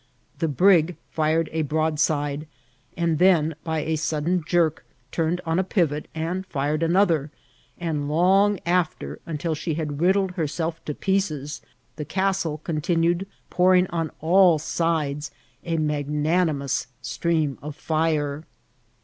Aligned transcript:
The 0.39 0.47
brig 0.47 0.95
fired 1.11 1.47
a 1.51 1.61
broadside, 1.61 2.47
and 2.97 3.19
then, 3.19 3.53
by 3.63 3.81
a 3.81 3.95
sud 3.97 4.25
den 4.25 4.43
jerk, 4.47 4.83
turned 5.11 5.41
on 5.45 5.59
a 5.59 5.63
pivot 5.63 6.07
and 6.15 6.43
fired 6.47 6.81
another; 6.81 7.29
and 7.77 8.09
long 8.09 8.59
after, 8.65 9.19
until 9.27 9.53
she 9.53 9.75
had 9.75 10.01
riddled 10.01 10.31
herself 10.31 10.83
to 10.85 10.95
pieces, 10.95 11.61
the 11.97 12.05
castle 12.05 12.57
continued 12.63 13.27
pouring 13.51 13.85
on 13.91 14.09
all 14.21 14.57
sides 14.57 15.29
a 15.63 15.77
magnanimous 15.77 16.87
stream 17.03 17.59
of 17.61 17.75
fire. 17.75 18.43